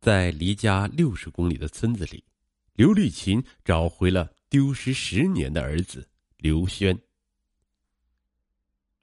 [0.00, 2.24] 在离家六十公里的村子里，
[2.72, 6.08] 刘丽琴找回了丢失十年的儿子
[6.38, 6.98] 刘轩。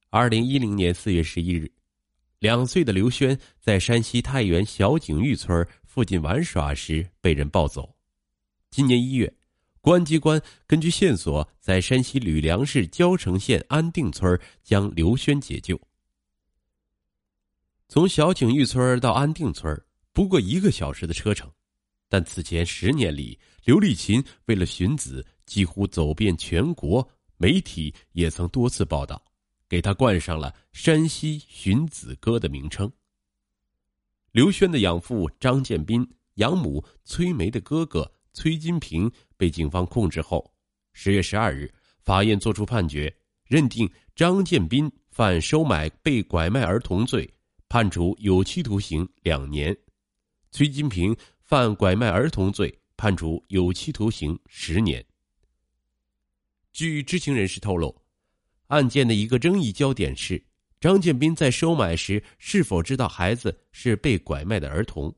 [0.09, 1.71] 二零一零年四月十一日，
[2.39, 7.95] 两岁的刘轩在山西太原小景峪村附近玩耍时被人抱走。
[8.71, 9.31] 今年一月，
[9.81, 15.79] 公安机关根据线索，在山西吕梁市交城县安定村将刘轩解救。
[17.87, 19.79] 从小景峪村到安定村
[20.17, 21.47] 不过一个小时的车程，
[22.09, 29.23] 但此前十年里，刘丽琴为了寻子，几乎走遍全国，媒体也曾多次报道，
[29.69, 32.91] 给他冠上了“山西寻子哥”的名称。
[34.31, 36.03] 刘轩的养父张建斌、
[36.37, 40.51] 养母崔梅的哥哥崔金平被警方控制后，
[40.93, 47.31] 十月十二日，法院作出判决，认定张建斌犯收买被拐卖儿童罪，
[47.69, 49.77] 判处有期徒刑两年。
[50.51, 55.05] 崔金平犯拐卖儿童罪，判处有期徒刑十年。
[56.73, 57.95] 据知情人士透露，
[58.67, 60.43] 案件的一个争议焦点是
[60.79, 65.13] 张建斌在收买时是否知道孩子是被拐卖的儿童。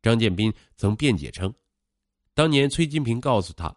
[0.00, 1.52] 张建斌曾辩解称，
[2.34, 3.74] 当年崔金平告诉他，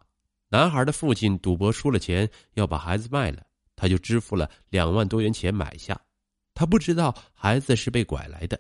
[0.50, 6.00] 男孩的父亲赌博输了钱要把孩子卖了，他就支付了两万多元钱买下，
[6.54, 8.60] 他不知道孩子是被拐来的。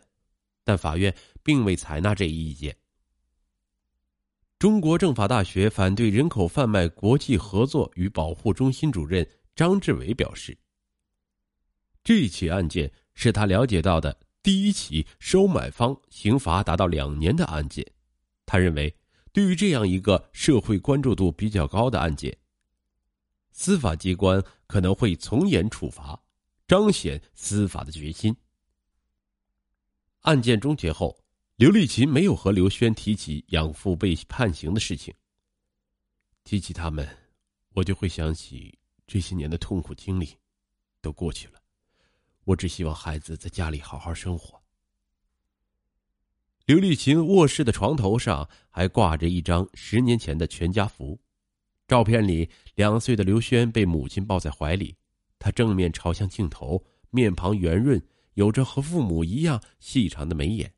[0.65, 2.75] 但法院并未采纳这一意见。
[4.57, 10.57] 中国政法大学反对人口贩卖国际合作与保护中心主任张志伟表示
[12.01, 17.85] ：“这起案件是他了解到的第一起收买方刑罚达到两年的案件。
[18.45, 18.95] 他认为，
[19.33, 22.37] 对于这样一个社会关注度比较高的案件，
[23.51, 26.23] 司法机关可能会从严处罚，
[26.67, 28.35] 彰显司法的决心。”
[30.21, 31.22] 案件终结后，
[31.55, 35.13] 刘丽琴没有和刘轩提起养父被判刑的事情。
[36.43, 37.07] 提起他们，
[37.73, 40.35] 我就会想起这些年的痛苦经历，
[40.99, 41.61] 都过去了。
[42.43, 44.59] 我只希望孩子在家里好好生活。
[46.65, 51.19] 刘丽琴卧室的床头上还挂着一张十年前的全家福，
[51.87, 54.95] 照片里两岁的刘轩被母亲抱在怀里，
[55.37, 58.03] 他正面朝向镜头，面庞圆润。
[58.33, 60.73] 有着和父母一样细长的眉眼。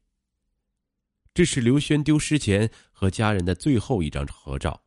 [1.36, 4.82] 这是刘轩丢失前和家人的最后一张合照。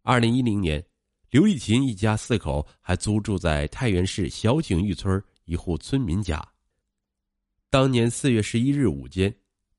[0.00, 0.82] 二零一零年，
[1.28, 6.42] 刘丽琴一家四口还租住在太原市小井峪村一户村民家。
[7.68, 9.32] 当年四月十一日午间，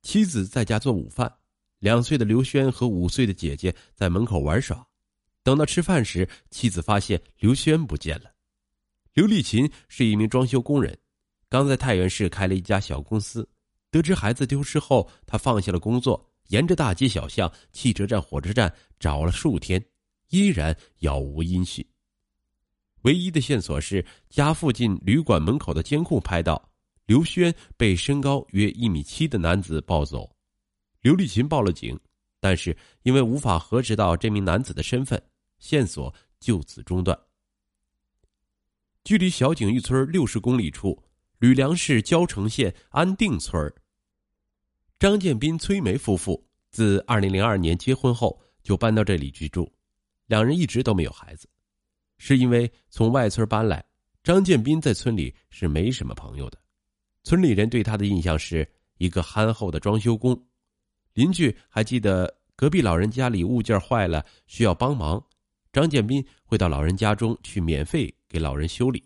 [0.03, 1.33] 妻子在家做午饭，
[1.79, 4.87] 两岁的刘轩和五岁的姐姐在门口玩耍。
[5.41, 8.31] 等到吃饭时，妻子发现刘轩不见了。
[9.13, 10.95] 刘丽琴是一名装修工人。
[11.49, 13.49] 刚在太原市开了一家小公司，
[13.91, 19.83] 得知孩子丢失后，他放下了工作，沿着大街小巷、汽车站、火车站找了数天，
[20.29, 21.85] 依然杳无音讯。
[23.01, 26.69] 唯一的线索是家附近旅馆门口的监控拍到
[27.05, 30.33] 刘轩被身高约一米七的男子抱走。
[31.01, 31.99] 刘丽琴报了警，
[32.39, 35.21] 但是因为无法核实到这名男子的身份，
[35.59, 37.19] 线索就此中断。
[39.03, 41.03] 距离小景峪村六十公里处。
[41.39, 43.73] 吕梁市交城县安定村
[45.01, 46.39] 张建斌、崔梅夫妇
[46.69, 49.67] 自二零零二年结婚后就搬到这里居住，
[50.27, 51.49] 两人一直都没有孩子，
[52.19, 53.83] 是因为从外村搬来，
[54.21, 56.59] 张建斌在村里是没什么朋友的，
[57.23, 60.39] 村里人对他的印象是一个憨厚的装修工，
[61.15, 65.19] 邻居还记得隔壁老人家里物件坏了需要帮忙，
[65.73, 69.03] 张建斌会到老人家中去免费给老人修理。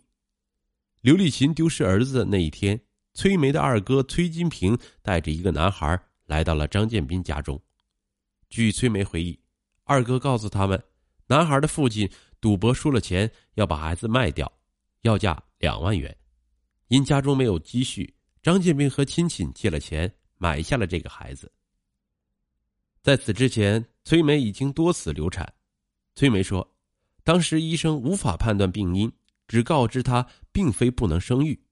[0.99, 2.77] 刘丽琴丢失儿子的那一天，
[3.15, 7.59] 崔梅的二哥崔金平带着一个男孩来到了张建斌家中。
[8.49, 9.39] 据崔梅回忆，
[9.85, 10.81] 二哥告诉他们，
[11.25, 12.07] 男孩的父亲
[12.39, 14.51] 赌博输了钱，要把孩子卖掉，
[15.01, 16.15] 要价两万元。
[16.89, 21.51] 因家中没有积蓄，张建斌和亲戚借了钱买下了这个孩子。
[23.01, 25.51] 在此之前，崔梅已经多次流产。
[26.15, 26.69] 崔梅说，
[27.23, 29.11] 当时医生无法判断病因。
[29.47, 31.63] 只告知她并非不能生育，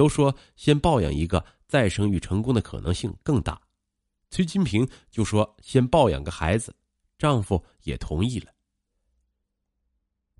[0.00, 3.60] 都说先抱养一个，再生育成功的可能性更大。
[4.30, 6.74] 崔金平就说先抱养个孩子，
[7.18, 8.50] 丈夫也同意了。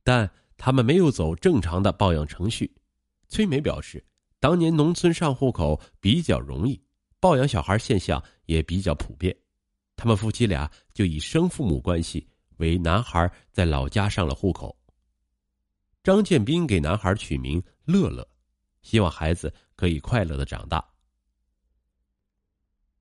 [0.02, 2.74] 但他们没有走正常的抱养程序。
[3.28, 4.02] 崔梅表示，
[4.38, 6.82] 当年农村上户口比较容易，
[7.20, 9.36] 抱养小孩现象也比较普遍，
[9.94, 14.74] 他们夫妻俩就以生父母关系为男孩在老家上了户口。
[16.02, 18.26] 张建斌给男孩取名乐乐，
[18.82, 20.84] 希望孩子可以快乐的长大。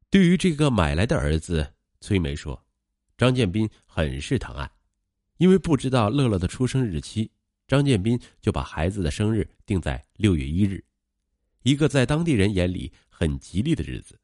[0.09, 2.59] 对于这个买来的儿子，崔梅说
[3.17, 4.69] ：“张建斌很是疼爱，
[5.37, 7.29] 因为不知道乐乐的出生日期，
[7.67, 10.83] 张建斌就把孩子的生日定在六月一日，
[11.61, 14.19] 一个在当地人眼里很吉利的日子。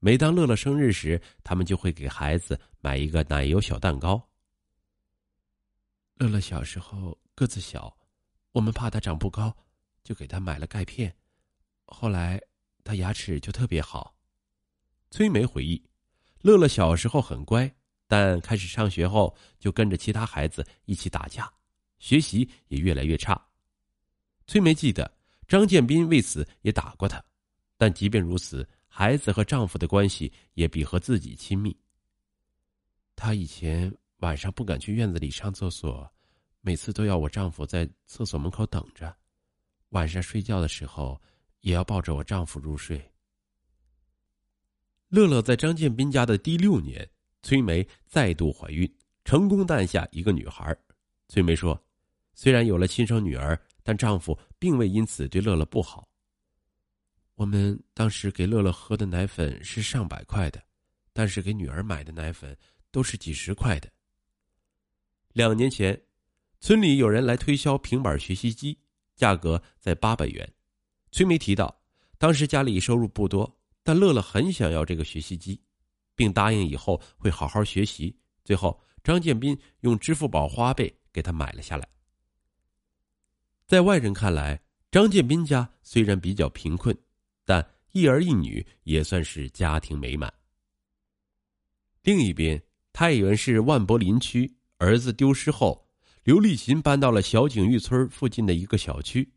[0.00, 4.28] 每当乐乐生日时，他们就会给孩子买一个奶油小蛋糕。
[6.16, 7.96] 乐乐小时候个子小，
[8.50, 9.56] 我们怕他长不高，
[10.02, 11.14] 就给他买了钙片。
[11.84, 12.40] 后来
[12.84, 14.14] 他牙齿就特别好。”
[15.10, 15.82] 崔梅回忆，
[16.40, 17.70] 乐乐小时候很乖，
[18.06, 21.52] 但开始上学后就跟着其他孩子一起打架，
[21.98, 23.40] 学习也越来越差。
[24.46, 25.14] 崔梅记得
[25.46, 27.22] 张建斌为此也打过她，
[27.76, 31.78] 但即便如此，孩子和丈夫的关系也比和自己亲密。
[33.14, 36.10] 她以前晚上不敢去院子里上厕所，
[36.62, 39.14] 每次都要我丈夫在厕所门口等着，
[39.92, 41.18] 晚上睡觉的时候
[41.60, 43.00] 也要抱着我丈夫入睡。
[45.08, 47.08] 乐乐在张建斌家的第六年，
[47.42, 48.90] 崔梅再度怀孕，
[49.24, 50.74] 成功诞下一个女孩。
[51.28, 51.78] 崔梅说
[52.34, 56.08] ：“虽然有了亲生女儿，但丈夫并未因此对乐乐不好。
[57.34, 60.62] 我们当时给乐乐喝的奶粉是上百块的，
[61.12, 62.56] 但是给女儿买的奶粉
[62.90, 63.90] 都是几十块的。”
[65.34, 66.02] 两年前，
[66.60, 68.78] 村里有人来推销平板学习机，
[69.14, 70.52] 价格在八百元。
[71.10, 71.82] 崔梅提到，
[72.18, 73.58] 当时家里收入不多。
[73.84, 75.60] 但乐乐很想要这个学习机，
[76.14, 78.16] 并答应以后会好好学习。
[78.44, 81.88] 最后，张建斌用支付宝花呗给他买了下来。
[83.66, 86.96] 在外人看来，张建斌家虽然比较贫困，
[87.44, 90.32] 但一儿一女也算是家庭美满。
[92.04, 92.62] 另一边，
[92.92, 95.88] 太原市万柏林区儿子丢失后，
[96.24, 99.28] 刘立琴搬到了小景玉村附近的一个小区。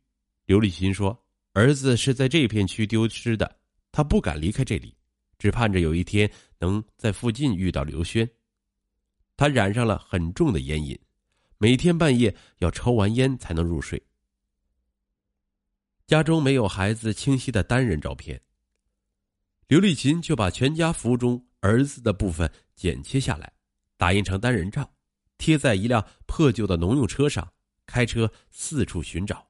[0.46, 1.20] 刘立琴说
[1.54, 3.60] ：“儿子是在这片区丢失的。”
[3.92, 4.96] 他不敢离开这里，
[5.40, 6.30] 只盼着有一天
[6.60, 8.30] 能在附近遇到刘轩。
[9.38, 11.00] 他染上了很重的烟瘾，
[11.58, 14.02] 每天半夜要抽完烟才能入睡。
[16.06, 18.40] 家中没有孩子清晰的单人照片，
[19.68, 23.52] 刘丽琴就把全家福中儿子的部分剪切下来，
[23.98, 24.94] 打印成单人照，
[25.38, 27.52] 贴在一辆破旧的农用车上，
[27.86, 29.48] 开车四处寻找。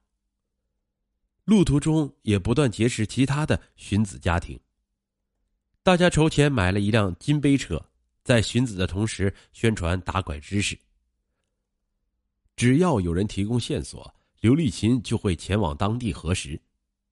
[1.44, 4.58] 路途中也不断结识其他的寻子家庭。
[5.82, 7.80] 大家筹钱买了一辆金杯车，
[8.24, 10.76] 在寻子的同时宣传打拐知识。
[12.56, 16.60] 只要有人提供线索，刘丽琴就会前往当地核实。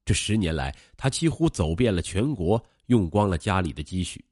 [0.04, 4.24] 这十年来，他几乎走遍了全国，用光了家里的积蓄，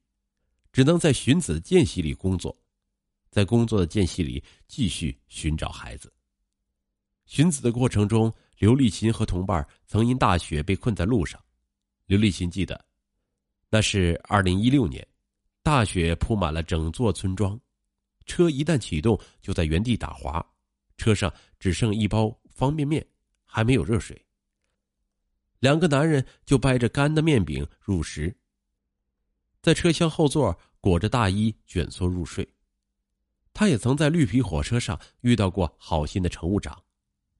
[0.71, 2.55] 只能在寻子间隙里工作，
[3.33, 6.13] 在工作的间隙里继续寻找孩子。
[7.25, 8.33] 寻子的过程中。
[8.59, 11.43] 刘丽琴和同伴曾因大雪被困在路上。
[12.05, 12.85] 刘丽琴记得，
[13.69, 15.05] 那是二零一六年，
[15.61, 17.59] 大雪铺满了整座村庄，
[18.25, 20.45] 车一旦启动就在原地打滑，
[20.95, 23.05] 车上只剩一包方便面，
[23.43, 24.23] 还没有热水。
[25.59, 28.33] 两个男人就掰着干的面饼入食，
[29.61, 32.47] 在车厢后座裹着大衣卷缩入睡。
[33.53, 36.81] 他也曾在绿皮火车上遇到过好心的乘务长。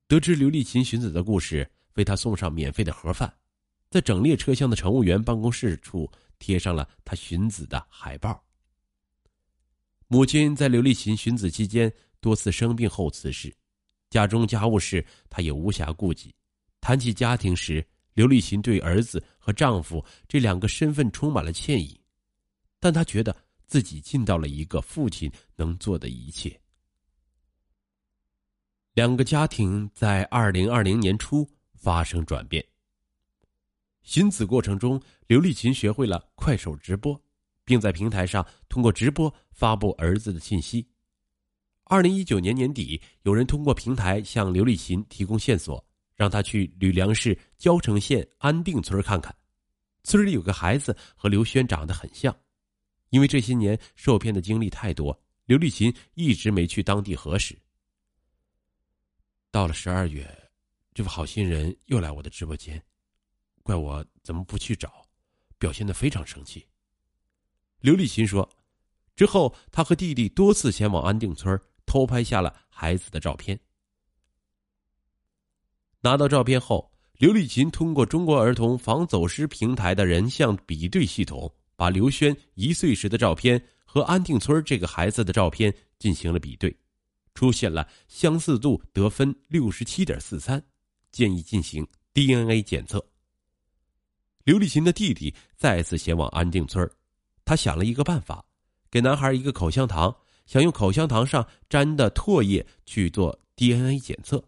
[0.08, 3.34] 得知刘丽琴寻子的故事，为他送上免费的盒饭，
[3.90, 8.44] 在整列车厢的乘务员办公室处贴上了他寻子的海报。
[10.08, 13.52] 母亲在刘丽琴寻子期间多次生病后辞世，
[14.12, 16.32] 家中家务事她也无暇顾及。
[16.80, 17.84] 谈起家庭时，
[18.14, 22.00] 刘丽琴对儿子和丈夫这两个身份充满了歉意，
[22.80, 23.36] 但她觉得
[23.74, 26.62] 自己尽到了一个父亲能做的一切。
[28.94, 32.64] 两个家庭在二零二零年初发生转变。
[34.04, 37.20] 寻子过程中，刘丽琴学会了快手直播，
[37.66, 40.88] 并在平台上通过直播发布儿子的信息。
[41.86, 49.36] 二零一九年年底，有人通过平台向刘丽琴提供线索，让她去吕梁市交城县安定村看看，
[50.04, 52.32] 村里有个孩子和刘轩长得很像。
[53.14, 55.16] 因为这些年受骗的经历太多，
[55.46, 57.56] 刘丽琴一直没去当地核实。
[59.52, 60.28] 到了十二月，
[60.96, 62.84] 这位好心人又来我的直播间，
[63.62, 65.06] 怪我怎么不去找，
[65.60, 66.66] 表现的非常生气。
[67.82, 68.50] 刘丽琴说，
[69.16, 71.56] 之后他和弟弟多次前往安定村
[71.86, 73.58] 偷拍下了孩子的照片。
[76.02, 86.76] 拿到照片后，刘丽琴通过中国儿童防走失平台的人像比对系统，把刘轩一岁时的照片和安定村这个孩子的照片进行了比对。
[87.34, 90.64] 出现了相似度得分六十七点四三，
[91.12, 93.04] 建议进行 DNA 检测。
[94.44, 96.88] 刘立琴的弟弟再次前往安定村
[97.44, 98.46] 他想了一个办法，
[98.92, 100.16] 给男孩一个口香糖，
[100.46, 104.44] 想用口香糖上粘的唾液去做 DNA 检测。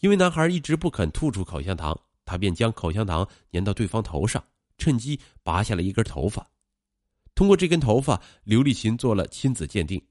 [0.00, 4.44] 因为男孩一直不肯吐出口香糖，他便将口香糖粘到对方头上，
[4.78, 6.50] 趁机拔下了一根头发。
[7.34, 10.02] 通过这根头发，刘丽琴做了亲子鉴定。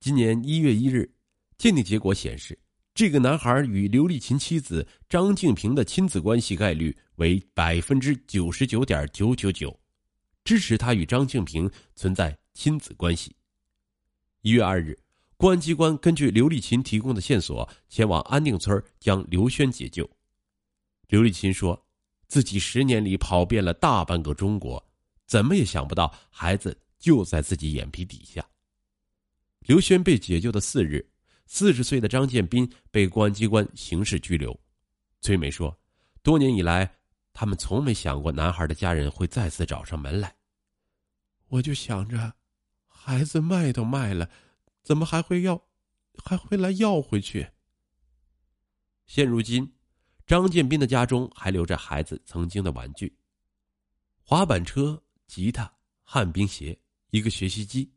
[0.00, 1.14] 今年一月一日，
[1.56, 2.58] 鉴定结果显示，
[2.94, 9.80] 这个男孩与刘丽琴妻子张静平的亲子关系概率为百分之九十九点九九九，
[10.44, 13.34] 支持他与张静平存在亲子关系。
[14.42, 14.98] 一月二日。
[15.36, 20.08] 公安机关根据刘丽琴提供的线索，前往安定村将刘轩解救。
[21.08, 21.84] 刘丽琴说
[22.28, 24.84] ：“自己十年里跑遍了大半个中国，
[25.26, 28.44] 怎么也想不到孩子就在自己眼皮底下。”
[29.66, 31.08] 刘轩被解救的四日，
[31.46, 34.58] 四十岁的张建斌被公安机关刑事拘留。
[35.20, 35.78] 崔美说
[36.22, 36.96] ：“多年以来，
[37.32, 40.34] 他们从没想过男孩的家人会再次找上门来。
[41.48, 42.34] 我就想着，
[42.86, 44.30] 孩子卖都卖了。”
[44.84, 45.66] 怎么还会要，
[46.22, 47.48] 还会来要回去？
[49.06, 49.72] 现如今，
[50.26, 53.14] 张建斌的家中还留着孩子曾经的玩具：
[54.22, 55.70] 滑板车、吉他、
[56.02, 56.78] 旱冰鞋、
[57.10, 57.90] 一个学习机。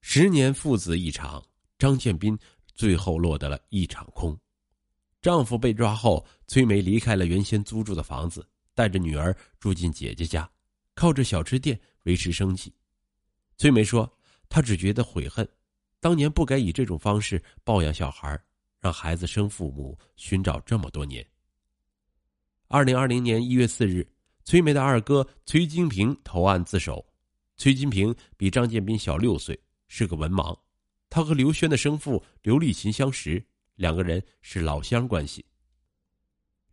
[0.00, 1.44] 十年父子一场，
[1.78, 2.38] 张建斌
[2.74, 4.38] 最后落得了一场空。
[5.20, 10.48] 丈夫被抓后，崔梅离开了原先租住的房子，带着女儿住进姐姐家，
[10.94, 12.72] 靠着小吃店维持生计。
[13.58, 14.10] 崔梅说
[14.48, 15.46] ：“她只觉得悔恨。”
[16.00, 18.40] 当年不该以这种方式抱养小孩，
[18.86, 21.26] 让孩子生父母寻找这么多年。
[22.68, 24.06] 二零二零年一月四日，
[24.44, 27.04] 崔梅的二哥崔金平投案自首。
[27.56, 30.56] 崔金平比张建斌小六岁，是个文盲。
[31.10, 35.44] 他和刘轩的生父刘立琴相识，两个人是老乡关系。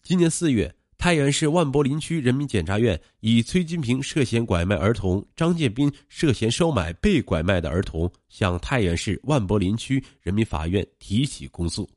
[0.03, 0.72] 今年四月。
[0.96, 11.89] 太原市万柏林区人民检察院以崔金平涉嫌拐卖儿童、张建斌涉嫌收买被拐卖的儿童，向太原市万柏林区人民法院提起公诉。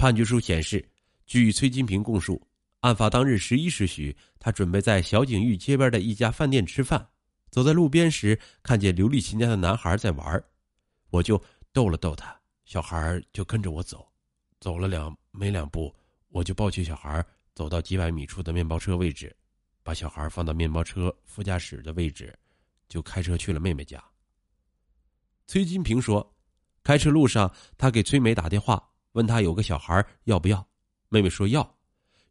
[0.00, 0.82] 判决书显示，
[1.26, 2.40] 据崔金平供述，
[2.80, 7.06] 案发当日十一时许，他准备在小景峪街边的一家饭店吃饭，
[7.50, 10.42] 走在路边时，看见刘丽琴家的男孩在玩，
[11.10, 11.38] 我就
[11.70, 14.10] 逗了逗他，小孩就跟着我走，
[14.58, 15.94] 走了两没两步，
[16.30, 17.22] 我就抱起小孩。
[17.54, 19.36] 走到几百米处的面包车位置，
[19.82, 22.34] 把小孩放到面包车副驾驶的位置，
[22.88, 24.02] 就开车去了妹妹家。
[25.46, 26.34] 崔金平说
[26.82, 30.66] ：“开车路上，他给崔梅打电话，问他有个小孩要不要。
[31.08, 31.76] 妹妹说要。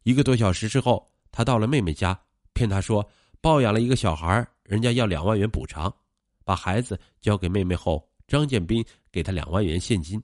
[0.02, 2.18] 一个多小时之后，他到了妹妹家，
[2.52, 3.08] 骗她说
[3.40, 5.94] 抱养了一个小孩，人家要两万元补偿。
[6.44, 10.22] 把孩子交给妹妹后，张建斌给他两万元现金。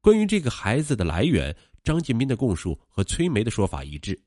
[0.00, 4.22] 关于这个孩子的来源。”张建斌的供述和崔梅的说法一致。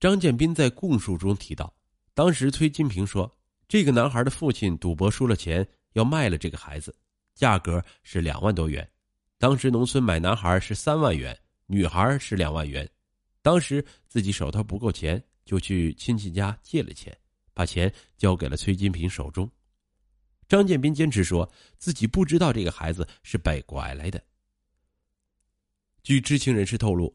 [0.00, 1.72] 张建斌在供述中提到，
[2.12, 3.32] 当时崔金平说，
[3.68, 6.92] 这个男孩的父亲赌博输了钱，要卖了这个孩子，
[7.36, 8.90] 价格是两万多元。
[9.42, 12.88] 当时农村买男孩是三万元，女孩是两万元。
[13.42, 17.12] 当时自己手头不够钱，就去亲戚家借了钱，
[17.52, 19.50] 把钱交给了崔金平手中。
[20.46, 24.22] 张建斌坚持说自己不知道这个孩子是被拐来的。
[26.04, 27.12] 据知情人士透露，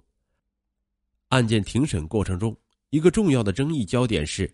[1.30, 2.54] 案件庭审过程中，
[2.90, 4.54] 一个重要的争议焦点是：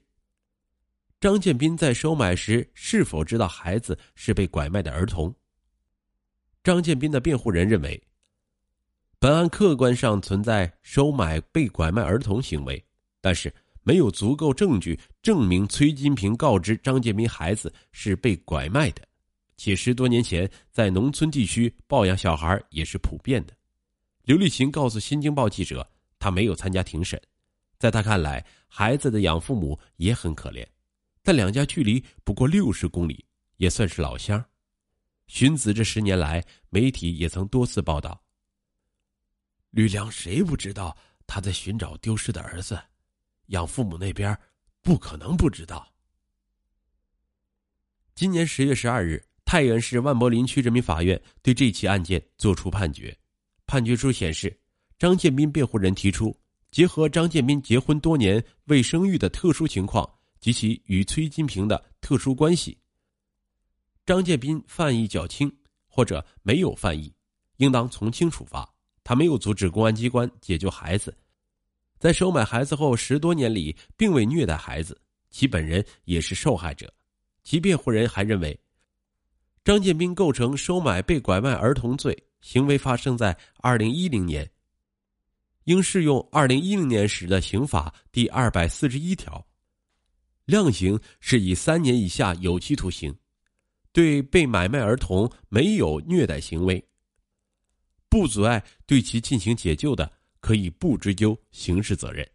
[1.20, 5.36] 张建斌在收买时是否知道孩子是被拐卖的儿童。
[6.64, 8.02] 张建斌的辩护人认为，
[9.20, 12.82] 本案客观上存在收买被拐卖儿童行为，
[13.20, 19.02] 但是没有足够证据证明崔金平告知张建斌孩子是被拐卖的，
[19.58, 23.54] 且十多年前在农村地区抱养小孩也是普遍的。
[24.24, 25.86] 刘丽琴告诉《新京报》记者，
[26.18, 27.22] 她没有参加庭审，
[27.78, 30.66] 在她看来，孩子的养父母也很可怜，
[31.22, 33.26] 但两家距离不过六十公里，
[33.58, 34.42] 也算是老乡。
[35.28, 38.22] 荀子这十年来，媒体也曾多次报道。
[39.72, 42.80] 吕梁谁不知道他在寻找丢失的儿子？
[43.48, 44.38] 养父母那边
[44.82, 45.88] 不可能不知道。
[48.16, 53.18] 今年十月十二日，太原市万柏林区人民法院对这起案件作出判决。
[53.66, 54.56] 判决书显示，
[55.00, 56.38] 张建斌辩护人提出，
[56.70, 60.08] 结合张建斌结婚多年未生育的特殊情况
[60.40, 62.78] 及其与崔金平的特殊关系，
[64.06, 65.52] 张建斌犯意较轻
[65.88, 67.14] 或者没有犯意，
[67.58, 68.68] 应当从轻处罚。
[69.04, 71.18] 他没有阻止公安机关解救孩子，
[72.00, 76.94] 在收买孩子后十多年里并未虐待孩子，其本人也是受害者。
[77.44, 78.58] 其辩护人还认为，
[79.64, 82.18] 张建斌构成收买被拐卖儿童罪。
[82.42, 84.52] 行为发生在二零一零年，
[85.64, 89.48] 应适用二零一零年时的刑法第二百四十一条。
[90.44, 93.14] 量刑是以三年以下有期徒刑；
[93.94, 96.84] 对被买卖儿童没有虐待行为，
[98.10, 102.28] 不阻碍对其进行解救的，可以不追究刑事责任。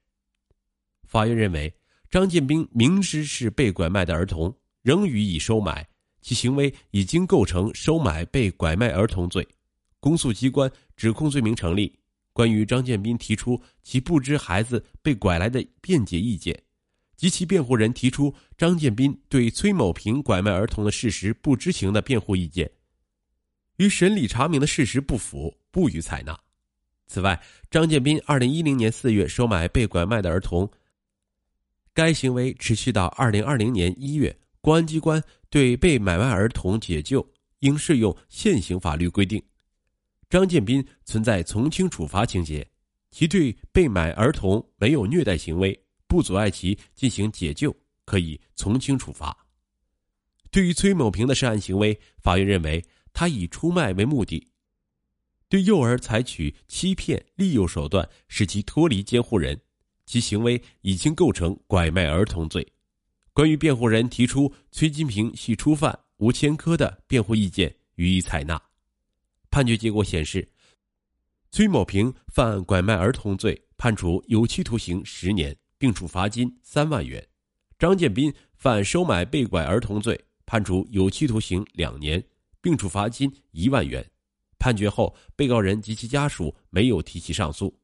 [1.04, 1.74] 法院认为，
[2.08, 5.86] 张建兵明知是被拐卖的儿童，仍予以收买，
[6.20, 9.46] 其行为已经构成收买被拐卖儿童罪，
[9.98, 11.98] 公诉机关指控罪名成立。
[12.32, 16.56] 关于张建斌提出其不知孩子被拐来的辩解意见，
[17.18, 22.70] 及其辩护人提出张建斌对崔某平拐卖儿童的事实不知情的辩护意见，
[23.78, 26.38] 与审理查明的事实不符，不予采纳。
[27.08, 30.70] 此外，张建斌二零一零年四月收买被拐卖的儿童，
[31.92, 35.20] 该行为持续到二零二零年一月，公安机关
[35.50, 39.42] 对被买卖儿童解救应适用现行法律规定。
[40.30, 42.64] 张建斌存在从轻处罚情节，
[43.10, 49.46] 其对被买儿童没有虐待行为，不阻碍其进行解救，可以从轻处罚。
[50.50, 54.48] 对于崔某平的涉案行为，法院认为他以出卖为目的，
[55.48, 59.60] 对幼儿采取欺骗、利诱手段，使其脱离监护人，
[60.06, 62.66] 其行为已经构成拐卖儿童罪。
[63.34, 68.60] 关于辩护人提出崔金平系初犯、无前科的辩护意见，予以采纳。
[69.50, 70.50] 判决结果显示，
[71.50, 77.22] 崔某平犯拐卖儿童罪，判处有期徒刑十年，并处罚金三万元；
[77.78, 82.22] 张建斌犯收买被拐儿童罪，判处有期徒刑两年，
[82.60, 84.10] 并处罚金一万元。
[84.58, 87.80] 判决后，被告人及其家属没有提起上诉。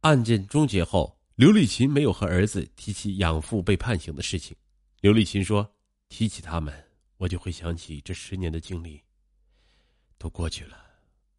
[0.00, 4.56] 案件终结后，刘丽琴没有和儿子提起养父被判刑的事情。
[5.00, 5.74] 刘丽琴说
[6.08, 6.72] ：“提起他们，
[7.18, 9.02] 我就会想起这十年的经历。”
[10.16, 10.78] 都过去了，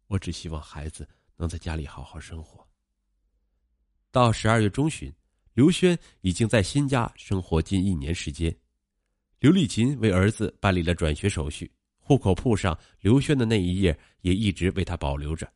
[0.06, 2.64] 我只希望孩子能在家里好好生活。
[4.16, 5.12] 到十二月中旬，
[5.52, 8.56] 刘轩已经在新家生活近一年时间。
[9.40, 15.46] 刘丽琴为儿子办理了转学手续，户口簿上刘轩的那一页也一直为他保留着。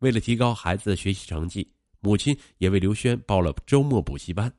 [0.00, 4.52] 为了提高孩子的学习成绩，母亲也为刘轩报了周末补习班。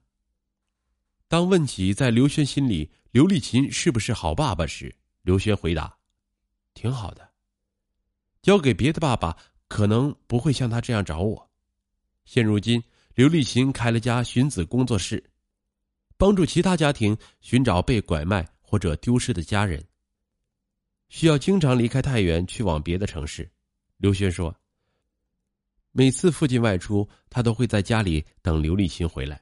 [1.28, 5.94] 当问起在刘轩心里刘丽琴是不是好爸爸时，刘轩回答
[6.74, 7.30] ：“挺好的。”
[8.42, 11.52] 交给别的爸爸，可能不会像他这样找我。
[12.24, 12.82] 现如今，
[13.16, 15.24] 刘立新开了家寻子工作室，
[16.18, 19.84] 帮助其他家庭寻找被拐卖或者丢失的家人。
[21.10, 23.48] 需要经常离开太原去往别的城市。
[23.98, 24.56] 刘轩说
[25.94, 29.40] ：“每次父亲外出，他都会在家里等刘立新回来。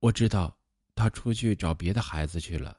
[0.00, 0.58] 我知道，
[0.96, 2.76] 他出去找别的孩子去了。”